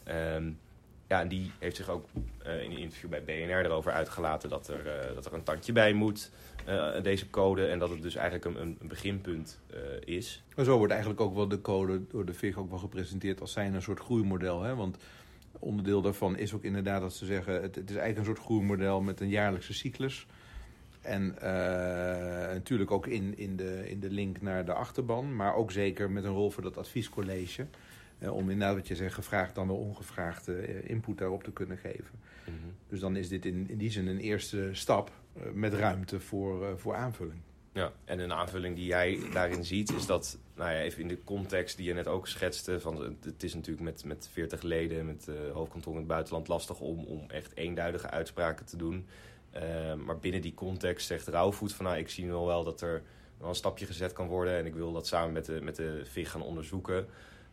Um, 0.07 0.59
ja, 1.07 1.21
en 1.21 1.27
die 1.27 1.51
heeft 1.59 1.75
zich 1.75 1.89
ook 1.89 2.07
in 2.43 2.71
een 2.71 2.77
interview 2.77 3.09
bij 3.09 3.23
BNR 3.23 3.65
erover 3.65 3.91
uitgelaten 3.91 4.49
dat 4.49 4.67
er, 4.67 5.11
dat 5.15 5.25
er 5.25 5.33
een 5.33 5.43
tandje 5.43 5.71
bij 5.71 5.93
moet, 5.93 6.31
deze 7.01 7.29
code. 7.29 7.67
En 7.67 7.79
dat 7.79 7.89
het 7.89 8.01
dus 8.01 8.15
eigenlijk 8.15 8.45
een, 8.45 8.77
een 8.79 8.87
beginpunt 8.87 9.59
is. 10.05 10.43
Maar 10.55 10.65
zo 10.65 10.77
wordt 10.77 10.91
eigenlijk 10.91 11.21
ook 11.21 11.35
wel 11.35 11.47
de 11.47 11.61
code 11.61 12.01
door 12.07 12.25
de 12.25 12.33
VIG 12.33 12.57
ook 12.57 12.69
wel 12.69 12.79
gepresenteerd 12.79 13.41
als 13.41 13.51
zijn 13.51 13.73
een 13.73 13.81
soort 13.81 13.99
groeimodel. 13.99 14.61
Hè? 14.61 14.75
Want 14.75 14.97
onderdeel 15.65 16.01
daarvan 16.01 16.37
is 16.37 16.53
ook 16.53 16.63
inderdaad 16.63 17.01
dat 17.01 17.13
ze 17.13 17.25
zeggen... 17.25 17.53
het, 17.53 17.75
het 17.75 17.89
is 17.89 17.95
eigenlijk 17.95 18.17
een 18.17 18.35
soort 18.35 18.45
groeimodel 18.45 19.01
met 19.01 19.19
een 19.19 19.29
jaarlijkse 19.29 19.73
cyclus. 19.73 20.27
En 21.01 21.35
uh, 21.35 21.43
natuurlijk 22.53 22.91
ook 22.91 23.07
in, 23.07 23.37
in, 23.37 23.55
de, 23.55 23.89
in 23.89 23.99
de 23.99 24.09
link 24.09 24.41
naar 24.41 24.65
de 24.65 24.73
achterban... 24.73 25.35
maar 25.35 25.55
ook 25.55 25.71
zeker 25.71 26.11
met 26.11 26.23
een 26.23 26.33
rol 26.33 26.51
voor 26.51 26.63
dat 26.63 26.77
adviescollege... 26.77 27.65
Uh, 28.19 28.33
om 28.33 28.49
inderdaad 28.49 28.75
wat 28.75 28.87
je 28.87 28.95
zegt, 28.95 29.13
gevraagd 29.13 29.55
dan 29.55 29.67
wel 29.67 29.75
ongevraagde 29.75 30.67
uh, 30.67 30.89
input 30.89 31.17
daarop 31.17 31.43
te 31.43 31.51
kunnen 31.51 31.77
geven. 31.77 32.19
Mm 32.47 32.53
-hmm. 32.61 32.71
Dus 32.89 32.99
dan 32.99 33.15
is 33.15 33.29
dit 33.29 33.45
in, 33.45 33.69
in 33.69 33.77
die 33.77 33.91
zin 33.91 34.07
een 34.07 34.19
eerste 34.19 34.69
stap 34.71 35.11
met 35.53 35.73
ruimte 35.73 36.19
voor, 36.19 36.79
voor 36.79 36.95
aanvulling. 36.95 37.39
Ja, 37.75 37.91
en 38.05 38.19
een 38.19 38.33
aanvulling 38.33 38.75
die 38.75 38.85
jij 38.85 39.19
daarin 39.33 39.65
ziet 39.65 39.91
is 39.91 40.05
dat, 40.05 40.37
nou 40.53 40.71
ja, 40.71 40.79
even 40.79 41.01
in 41.01 41.07
de 41.07 41.23
context 41.23 41.77
die 41.77 41.85
je 41.85 41.93
net 41.93 42.07
ook 42.07 42.27
schetste, 42.27 42.79
van 42.79 43.17
het 43.23 43.43
is 43.43 43.53
natuurlijk 43.53 43.83
met, 43.83 44.03
met 44.05 44.29
40 44.31 44.61
leden, 44.61 45.05
met 45.05 45.27
uh, 45.29 45.35
hoofdkantoor 45.53 45.93
in 45.93 45.99
het 45.99 46.07
buitenland 46.07 46.47
lastig 46.47 46.79
om, 46.79 47.03
om 47.03 47.23
echt 47.27 47.51
eenduidige 47.55 48.09
uitspraken 48.09 48.65
te 48.65 48.77
doen. 48.77 49.05
Uh, 49.55 49.93
maar 49.93 50.19
binnen 50.19 50.41
die 50.41 50.53
context 50.53 51.07
zegt 51.07 51.27
Rauwvoet 51.27 51.73
van, 51.73 51.85
nou, 51.85 51.97
ik 51.97 52.09
zie 52.09 52.27
wel 52.27 52.45
wel 52.45 52.63
dat 52.63 52.81
er 52.81 53.01
wel 53.37 53.49
een 53.49 53.55
stapje 53.55 53.85
gezet 53.85 54.13
kan 54.13 54.27
worden 54.27 54.57
en 54.57 54.65
ik 54.65 54.73
wil 54.73 54.91
dat 54.91 55.07
samen 55.07 55.33
met 55.33 55.45
de, 55.45 55.61
met 55.61 55.75
de 55.75 56.01
VIG 56.05 56.31
gaan 56.31 56.43
onderzoeken 56.43 57.07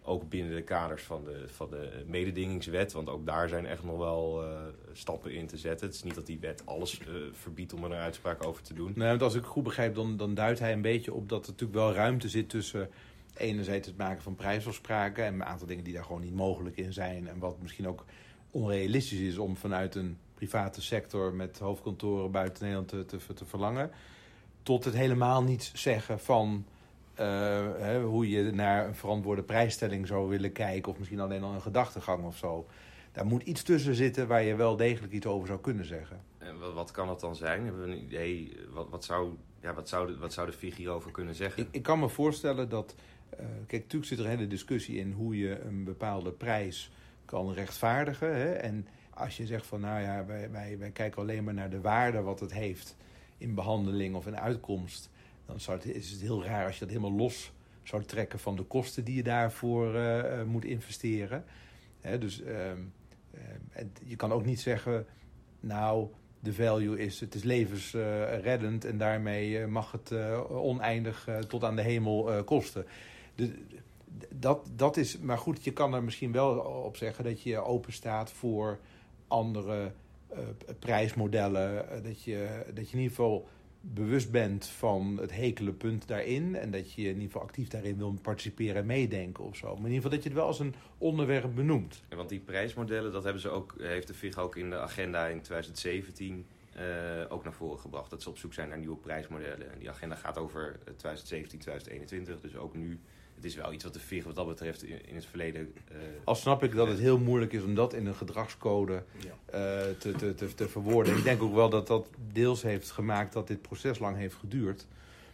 ook 0.05 0.29
binnen 0.29 0.55
de 0.55 0.63
kaders 0.63 1.03
van 1.03 1.25
de, 1.25 1.45
van 1.47 1.71
de 1.71 2.05
mededingingswet. 2.07 2.93
Want 2.93 3.09
ook 3.09 3.27
daar 3.27 3.49
zijn 3.49 3.67
echt 3.67 3.85
nog 3.85 3.99
wel 3.99 4.45
uh, 4.45 4.61
stappen 4.93 5.33
in 5.33 5.47
te 5.47 5.57
zetten. 5.57 5.87
Het 5.87 5.97
is 5.97 6.03
niet 6.03 6.15
dat 6.15 6.27
die 6.27 6.39
wet 6.39 6.63
alles 6.65 7.01
uh, 7.01 7.07
verbiedt 7.33 7.73
om 7.73 7.85
er 7.85 7.91
een 7.91 7.97
uitspraak 7.97 8.47
over 8.47 8.63
te 8.63 8.75
doen. 8.75 8.93
Nee, 8.95 9.09
want 9.09 9.23
als 9.23 9.35
ik 9.35 9.45
goed 9.45 9.63
begrijp, 9.63 9.95
dan, 9.95 10.17
dan 10.17 10.35
duidt 10.35 10.59
hij 10.59 10.73
een 10.73 10.83
beetje 10.83 11.13
op 11.13 11.29
dat 11.29 11.45
er 11.45 11.51
natuurlijk 11.51 11.79
wel 11.79 11.93
ruimte 11.93 12.29
zit 12.29 12.49
tussen 12.49 12.91
enerzijds 13.37 13.87
het 13.87 13.97
maken 13.97 14.23
van 14.23 14.35
prijsafspraken 14.35 15.25
en 15.25 15.35
een 15.35 15.45
aantal 15.45 15.67
dingen 15.67 15.85
die 15.85 15.95
daar 15.95 16.05
gewoon 16.05 16.21
niet 16.21 16.35
mogelijk 16.35 16.77
in 16.77 16.93
zijn. 16.93 17.29
En 17.29 17.39
wat 17.39 17.63
misschien 17.63 17.89
ook 17.89 18.05
onrealistisch 18.51 19.21
is 19.21 19.39
om 19.39 19.57
vanuit 19.57 19.95
een 19.95 20.19
private 20.35 20.83
sector 20.83 21.35
met 21.35 21.59
hoofdkantoren 21.59 22.31
buiten 22.31 22.63
Nederland 22.63 22.89
te, 22.89 23.05
te, 23.05 23.35
te 23.35 23.45
verlangen. 23.45 23.91
Tot 24.63 24.85
het 24.85 24.95
helemaal 24.95 25.43
niet 25.43 25.71
zeggen 25.75 26.21
van 26.21 26.65
hè, 27.15 28.03
hoe 28.03 28.31
je 28.31 28.51
naar 28.51 28.87
een 28.87 28.95
verantwoorde 28.95 29.43
prijsstelling 29.43 30.07
zou 30.07 30.29
willen 30.29 30.53
kijken. 30.53 30.93
Of 30.93 30.99
misschien 30.99 31.21
alleen 31.21 31.43
al 31.43 31.55
een 31.55 31.63
gedachtegang 31.63 32.25
of 32.25 32.37
zo. 32.37 32.67
Daar 33.13 33.27
moet 33.27 33.43
iets 33.43 33.63
tussen 33.63 33.95
zitten 33.95 34.27
waar 34.29 34.43
je 34.43 34.55
wel 34.55 34.77
degelijk 34.77 35.13
iets 35.13 35.27
over 35.27 35.47
zou 35.47 35.61
kunnen 35.61 35.85
zeggen. 35.85 36.21
En 36.39 36.59
wat, 36.59 36.73
wat 36.73 36.91
kan 36.91 37.07
dat 37.07 37.21
dan 37.21 37.37
zijn? 37.37 37.65
Hebben 37.65 37.83
we 37.83 37.91
een 37.91 38.03
idee? 38.03 38.57
Wat, 38.71 38.91
wat, 38.91 39.05
zou, 39.05 39.35
ja, 39.61 39.75
wat, 39.75 39.89
zou 39.89 40.07
de, 40.07 40.19
wat 40.19 40.33
zou 40.33 40.51
de 40.51 40.71
hierover 40.77 41.11
kunnen 41.11 41.35
zeggen? 41.35 41.63
Ik, 41.63 41.69
ik 41.71 41.83
kan 41.83 41.99
me 41.99 42.09
voorstellen 42.09 42.69
dat. 42.69 42.95
Uh, 43.33 43.39
kijk, 43.67 43.83
natuurlijk 43.83 44.05
zit 44.05 44.19
er 44.19 44.25
een 44.25 44.31
hele 44.31 44.47
discussie 44.47 44.99
in 44.99 45.13
hoe 45.13 45.39
je 45.39 45.61
een 45.61 45.85
bepaalde 45.85 46.31
prijs 46.31 46.91
kan 47.25 47.53
rechtvaardigen. 47.53 48.37
Hè? 48.37 48.53
En 48.53 48.87
als 49.11 49.37
je 49.37 49.47
zegt 49.47 49.67
van 49.67 49.81
nou 49.81 50.01
ja, 50.01 50.25
wij, 50.27 50.51
wij, 50.51 50.79
wij 50.79 50.91
kijken 50.91 51.23
alleen 51.23 51.45
maar 51.45 51.55
naar 51.55 51.71
de 51.71 51.81
waarde 51.81 52.21
wat 52.21 52.41
het 52.41 52.53
heeft 52.53 52.97
in 53.39 53.55
behandeling 53.55 54.15
of 54.15 54.27
in 54.27 54.39
uitkomst. 54.39 55.11
Dan 55.47 55.61
zou 55.61 55.77
het, 55.77 55.87
is 55.87 56.11
het 56.11 56.21
heel 56.21 56.45
raar 56.45 56.65
als 56.67 56.75
je 56.75 56.81
dat 56.81 56.89
helemaal 56.89 57.19
los 57.19 57.53
zou 57.83 58.05
trekken 58.05 58.39
van 58.39 58.57
de 58.57 58.63
kosten 58.63 59.05
die 59.05 59.15
je 59.15 59.23
daarvoor 59.23 59.95
uh, 59.95 60.43
moet 60.43 60.65
investeren. 60.65 61.45
Dus 62.19 62.41
uh, 62.41 62.71
je 64.05 64.17
kan 64.17 64.33
ook 64.33 64.45
niet 64.45 64.61
zeggen, 64.61 65.07
nou, 65.61 66.09
de 66.41 66.55
value 66.55 66.99
is, 66.99 67.21
het 67.21 67.35
is 67.35 67.43
levensreddend 67.43 68.85
en 68.85 68.99
daarmee 68.99 69.67
mag 69.67 69.93
het 69.93 70.13
oneindig 70.49 71.29
tot 71.49 71.65
aan 71.65 71.77
de 71.77 71.83
hemel 71.83 72.45
kosten. 72.45 72.87
Dus, 73.35 73.49
dat, 74.29 74.71
dat 74.77 74.97
is, 74.97 75.19
maar 75.19 75.39
goed, 75.39 75.65
je 75.65 75.73
kan 75.73 75.95
er 75.95 76.03
misschien 76.03 76.33
wel 76.33 76.59
op 76.59 76.97
zeggen 76.97 77.25
dat 77.25 77.43
je 77.43 77.59
open 77.59 77.93
staat 77.93 78.33
voor 78.33 78.79
andere 79.29 79.93
prijsmodellen. 80.79 81.91
Eh, 81.91 82.03
dat, 82.03 82.23
je, 82.23 82.63
dat 82.75 82.91
je 82.91 82.97
in 82.97 83.03
ieder 83.03 83.17
geval 83.17 83.49
bewust 83.85 84.31
bent 84.31 84.67
van 84.67 85.19
het 85.21 85.33
hekele 85.33 85.73
punt 85.73 86.09
daarin. 86.09 86.57
En 86.57 86.71
dat 86.71 86.93
je 86.93 87.03
in 87.03 87.09
ieder 87.09 87.23
geval 87.23 87.43
actief 87.43 87.69
daarin 87.69 87.97
wil 87.97 88.19
participeren 88.23 88.77
en 88.77 88.87
meedenken 88.87 89.45
of 89.45 89.57
zo. 89.57 89.67
Maar 89.67 89.77
in 89.77 89.93
ieder 89.93 89.97
geval 89.97 90.11
dat 90.11 90.23
je 90.23 90.29
het 90.29 90.39
wel 90.39 90.47
als 90.47 90.61
een 90.61 90.75
onderwerp 90.99 91.55
benoemt. 91.55 92.03
Ja, 92.11 92.17
want 92.17 92.29
die 92.29 92.41
prijsmodellen, 92.41 93.13
dat 93.13 93.25
hebben 93.25 93.43
ze 93.43 93.49
ook, 93.49 93.75
heeft 93.79 94.07
de 94.07 94.15
VIG 94.15 94.39
ook 94.39 94.57
in 94.57 94.71
de 94.71 94.79
agenda 94.79 95.27
in 95.27 95.41
2017 95.41 96.47
uh, 96.77 96.83
ook 97.29 97.45
naar 97.45 97.53
voren 97.53 97.79
gebracht. 97.79 98.11
Dat 98.11 98.23
ze 98.23 98.29
op 98.29 98.39
zoek 98.39 98.55
zijn 98.55 98.69
naar 98.69 98.79
nieuwe 98.79 98.97
prijsmodellen. 98.97 99.73
En 99.73 99.79
die 99.79 99.91
agenda 99.91 100.15
gaat 100.15 100.39
over 100.39 100.79
2017, 100.85 101.59
2021. 101.59 102.41
Dus 102.41 102.57
ook 102.57 102.75
nu 102.75 103.01
het 103.43 103.51
is 103.51 103.57
wel 103.57 103.73
iets 103.73 103.85
wat 103.85 103.93
de 103.93 104.01
VIG 104.01 104.25
wat 104.25 104.35
dat 104.35 104.47
betreft 104.47 104.83
in, 104.83 105.15
het 105.15 105.27
verleden... 105.27 105.73
Uh, 105.93 105.99
Al 106.25 106.35
snap 106.35 106.63
ik 106.63 106.75
dat 106.75 106.89
het 106.89 106.99
heel 106.99 107.19
moeilijk 107.19 107.53
is 107.53 107.63
om 107.63 107.75
dat 107.75 107.95
in 107.95 108.07
een 108.07 108.15
gedragscode 108.15 108.93
uh, 108.93 109.31
te, 109.99 110.13
te, 110.13 110.35
te, 110.35 110.55
te 110.55 110.69
verwoorden. 110.69 111.17
Ik 111.17 111.25
denk 111.25 111.43
ook 111.43 111.55
wel 111.55 111.69
dat 111.69 111.87
dat 111.87 112.09
deels 112.33 112.63
heeft 112.63 112.91
gemaakt 112.91 113.33
dat 113.33 113.47
dit 113.47 113.63
proces 113.63 113.99
lang 113.99 114.17
heeft 114.17 114.35
geduurd. 114.35 114.87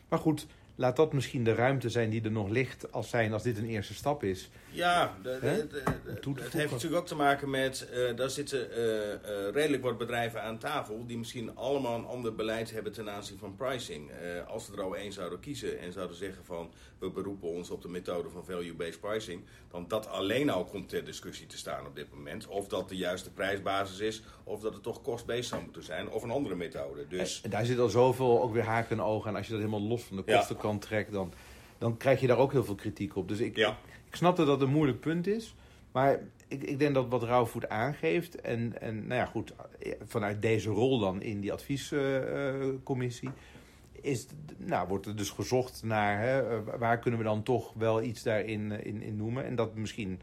Maar 0.08 0.18
goed, 0.18 0.46
laat 0.78 0.96
dat 0.96 1.12
misschien 1.12 1.44
de 1.44 1.54
ruimte 1.54 1.90
zijn 1.90 2.10
die 2.10 2.22
er 2.22 2.30
nog 2.30 2.48
ligt 2.48 2.92
als, 2.92 3.08
zijn, 3.08 3.32
als 3.32 3.42
dit 3.42 3.58
een 3.58 3.68
eerste 3.68 3.94
stap 3.94 4.22
is. 4.22 4.50
Ja, 4.70 5.16
de, 5.22 5.66
het 6.40 6.52
heeft 6.52 6.70
natuurlijk 6.70 7.00
ook 7.00 7.06
te 7.06 7.14
maken 7.14 7.50
met, 7.50 7.88
uh, 7.94 8.16
daar 8.16 8.30
zitten 8.30 8.68
uh, 8.70 8.76
uh, 8.76 9.50
redelijk 9.52 9.82
wat 9.82 9.98
bedrijven 9.98 10.42
aan 10.42 10.58
tafel 10.58 11.06
die 11.06 11.18
misschien 11.18 11.56
allemaal 11.56 11.98
een 11.98 12.06
ander 12.06 12.34
beleid 12.34 12.70
hebben 12.70 12.92
ten 12.92 13.10
aanzien 13.10 13.38
van 13.38 13.54
pricing. 13.56 14.10
als 14.46 14.64
ze 14.64 14.72
er 14.72 14.82
al 14.82 14.96
één 14.96 15.12
zouden 15.12 15.40
kiezen 15.40 15.78
en 15.78 15.92
zouden 15.92 16.16
zeggen 16.16 16.44
van 16.44 16.70
we 16.98 17.10
beroepen 17.10 17.48
ons 17.48 17.70
op 17.70 17.82
de 17.82 17.88
methode 17.88 18.28
van 18.28 18.44
value-based 18.44 19.00
pricing, 19.00 19.42
dan 19.70 19.84
dat 19.88 20.08
alleen 20.08 20.50
al 20.50 20.64
komt 20.64 20.88
ter 20.88 21.04
discussie 21.04 21.46
te 21.46 21.56
staan 21.56 21.86
op 21.86 21.96
dit 21.96 22.06
moment. 22.14 22.46
Of 22.46 22.68
dat 22.68 22.88
de 22.88 22.96
juiste 22.96 23.32
prijsbasis 23.32 23.98
is, 23.98 24.22
of 24.44 24.60
dat 24.60 24.74
het 24.74 24.82
toch 24.82 25.02
cost-based 25.02 25.44
zou 25.44 25.62
moeten 25.62 25.82
zijn, 25.82 26.10
of 26.10 26.22
een 26.22 26.30
andere 26.30 26.54
methode. 26.54 27.08
Dus... 27.08 27.40
En 27.42 27.50
daar 27.50 27.64
zit 27.64 27.78
al 27.78 27.88
zoveel 27.88 28.42
ook 28.42 28.52
weer 28.52 28.64
haken 28.64 28.98
en 28.98 29.04
ogen 29.04 29.30
en 29.30 29.36
als 29.36 29.46
je 29.46 29.52
dat 29.52 29.60
helemaal 29.60 29.88
los 29.88 30.02
van 30.02 30.16
de 30.16 30.22
kostenkant 30.68 30.82
trekt, 30.82 31.12
dan, 31.12 31.32
dan 31.78 31.96
krijg 31.96 32.20
je 32.20 32.26
daar 32.26 32.38
ook 32.38 32.52
heel 32.52 32.64
veel 32.64 32.74
kritiek 32.74 33.16
op. 33.16 33.28
Dus 33.28 33.38
ik, 33.40 33.56
ja. 33.56 33.76
ik 34.08 34.16
snap 34.16 34.36
dat 34.36 34.60
een 34.60 34.70
moeilijk 34.70 35.00
punt 35.00 35.26
is, 35.26 35.54
maar 35.92 36.20
ik, 36.48 36.62
ik 36.62 36.78
denk 36.78 36.94
dat 36.94 37.08
wat 37.08 37.22
Rauwvoet 37.22 37.68
aangeeft, 37.68 38.40
en, 38.40 38.80
en 38.80 39.06
nou 39.06 39.20
ja 39.20 39.26
goed, 39.26 39.52
vanuit 40.06 40.42
deze 40.42 40.70
rol 40.70 40.98
dan 40.98 41.22
in 41.22 41.40
die 41.40 41.52
adviescommissie 41.52 43.30
is, 44.00 44.26
nou, 44.56 44.88
wordt 44.88 45.06
er 45.06 45.16
dus 45.16 45.30
gezocht 45.30 45.82
naar 45.82 46.20
hè, 46.20 46.62
waar 46.78 46.98
kunnen 46.98 47.20
we 47.20 47.26
dan 47.26 47.42
toch 47.42 47.72
wel 47.74 48.02
iets 48.02 48.22
daarin 48.22 48.72
eh, 48.72 48.86
in, 48.86 49.02
in 49.02 49.16
noemen. 49.16 49.44
En 49.44 49.54
dat 49.54 49.74
misschien, 49.74 50.20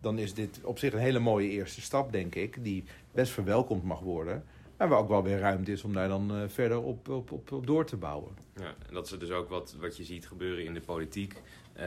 dan 0.00 0.18
is 0.18 0.34
dit 0.34 0.60
op 0.62 0.78
zich 0.78 0.92
een 0.92 0.98
hele 0.98 1.18
mooie 1.18 1.48
eerste 1.48 1.80
stap, 1.80 2.12
denk 2.12 2.34
ik, 2.34 2.64
die 2.64 2.84
best 3.12 3.32
verwelkomd 3.32 3.84
mag 3.84 4.00
worden. 4.00 4.44
Maar 4.76 4.88
waar 4.88 4.98
ook 4.98 5.08
wel 5.08 5.22
weer 5.22 5.38
ruimte 5.38 5.72
is 5.72 5.84
om 5.84 5.92
daar 5.92 6.08
dan 6.08 6.36
uh, 6.36 6.48
verder 6.48 6.82
op, 6.82 7.08
op, 7.08 7.32
op, 7.32 7.52
op, 7.52 7.66
door 7.66 7.86
te 7.86 7.96
bouwen. 7.96 8.32
Ja, 8.54 8.74
en 8.88 8.94
dat 8.94 9.06
is 9.06 9.18
dus 9.18 9.30
ook 9.30 9.48
wat, 9.48 9.76
wat 9.80 9.96
je 9.96 10.04
ziet 10.04 10.26
gebeuren 10.26 10.64
in 10.64 10.74
de 10.74 10.80
politiek. 10.80 11.34
Uh, 11.76 11.82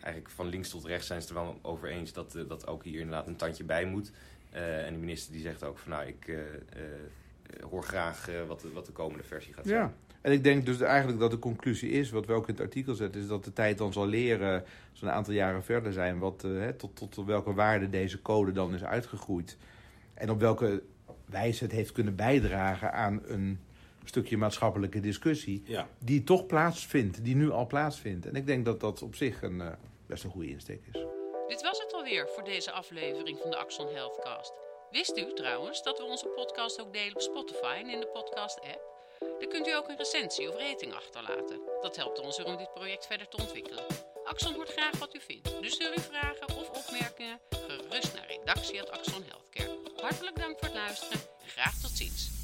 eigenlijk 0.00 0.30
van 0.30 0.46
links 0.46 0.68
tot 0.68 0.84
rechts 0.84 1.06
zijn 1.06 1.22
ze 1.22 1.28
er 1.28 1.34
wel 1.34 1.58
over 1.62 1.88
eens 1.88 2.12
dat, 2.12 2.34
uh, 2.36 2.48
dat 2.48 2.66
ook 2.66 2.84
hier 2.84 2.98
inderdaad 2.98 3.26
een 3.26 3.36
tandje 3.36 3.64
bij 3.64 3.84
moet. 3.84 4.12
en 4.50 4.92
de 4.92 4.98
minister 4.98 5.32
die 5.32 5.42
zegt 5.42 5.64
ook 5.64 5.78
van 5.78 5.90
nou, 5.90 6.06
ik 6.06 6.36
hoor 7.70 7.82
graag 7.82 8.28
wat, 8.46 8.64
wat 8.72 8.86
de 8.86 8.92
komende 8.92 9.24
versie 9.24 9.54
gaat 9.54 9.66
zijn. 9.66 9.78
Ja. 9.78 9.92
En 10.20 10.32
ik 10.32 10.44
denk 10.44 10.66
dus 10.66 10.80
eigenlijk 10.80 11.20
dat 11.20 11.30
de 11.30 11.38
conclusie 11.38 11.90
is, 11.90 12.10
wat 12.10 12.26
we 12.26 12.32
ook 12.32 12.48
in 12.48 12.54
het 12.54 12.62
artikel 12.62 12.94
zetten, 12.94 13.20
is 13.20 13.26
dat 13.26 13.44
de 13.44 13.52
tijd 13.52 13.78
dan 13.78 13.92
zal 13.92 14.06
leren, 14.06 14.64
zo'n 14.92 15.10
aantal 15.10 15.34
jaren 15.34 15.64
verder 15.64 15.92
zijn, 15.92 16.18
wat, 16.18 16.46
tot, 16.76 16.96
tot 16.96 17.26
welke 17.26 17.54
waarde 17.54 17.88
deze 17.88 18.22
code 18.22 18.52
dan 18.52 18.74
is 18.74 18.84
uitgegroeid. 18.84 19.56
En 20.14 20.30
op 20.30 20.40
welke 20.40 20.82
wijze 21.32 21.64
het 21.64 21.72
heeft 21.72 21.92
kunnen 21.92 22.16
bijdragen 22.16 22.92
aan 22.92 23.22
een 23.24 23.60
stukje 24.04 24.36
maatschappelijke 24.36 25.00
discussie, 25.00 25.62
ja. 25.64 25.88
die 25.98 26.24
toch 26.24 26.46
plaatsvindt, 26.46 27.24
die 27.24 27.36
nu 27.36 27.50
al 27.50 27.66
plaatsvindt. 27.66 28.26
En 28.26 28.34
ik 28.34 28.46
denk 28.46 28.64
dat 28.64 28.80
dat 28.80 29.02
op 29.02 29.14
zich 29.14 29.42
een, 29.42 29.58
uh, 29.58 29.68
best 30.06 30.24
een 30.24 30.30
goede 30.30 30.48
insteek 30.48 30.80
is. 30.92 31.04
Dit 31.48 31.62
was 31.62 31.78
het 31.78 31.92
alweer 31.92 32.28
voor 32.28 32.44
deze 32.44 32.70
aflevering 32.70 33.38
van 33.38 33.50
de 33.50 33.56
Axon 33.56 33.88
Healthcast. 33.94 34.52
Wist 34.90 35.18
u 35.18 35.32
trouwens 35.34 35.82
dat 35.82 35.98
we 35.98 36.04
onze 36.04 36.26
podcast 36.26 36.80
ook 36.80 36.92
delen 36.92 37.14
op 37.14 37.20
Spotify 37.20 37.76
en 37.78 37.90
in 37.90 38.00
de 38.00 38.06
podcast-app? 38.06 38.90
Dan 39.40 39.48
kunt 39.48 39.66
u 39.66 39.74
ook 39.74 39.88
een 39.88 39.96
recensie 39.96 40.48
of 40.48 40.56
rating 40.56 40.92
achterlaten. 40.92 41.60
Dat 41.80 41.96
helpt 41.96 42.20
ons 42.20 42.42
om 42.42 42.56
dit 42.56 42.74
project 42.74 43.06
verder 43.06 43.28
te 43.28 43.36
ontwikkelen. 43.36 43.84
Axon 44.24 44.54
hoort 44.54 44.72
graag 44.72 44.98
wat 44.98 45.14
u 45.14 45.20
vindt, 45.20 45.60
dus 45.60 45.72
stuur 45.72 45.90
uw 45.96 46.02
vragen 46.02 46.56
of 46.56 46.68
opmerkingen 46.68 47.40
gerust 47.50 48.14
naar 48.14 48.26
redactie.axon 48.26 49.22
Healthcare. 49.22 49.91
Hartelijk 50.02 50.36
dank 50.36 50.58
voor 50.58 50.68
het 50.68 50.76
luisteren 50.76 51.20
en 51.42 51.48
graag 51.48 51.80
tot 51.80 51.90
ziens. 51.90 52.41